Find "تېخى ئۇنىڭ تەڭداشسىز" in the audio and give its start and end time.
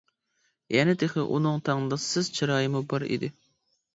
1.01-2.31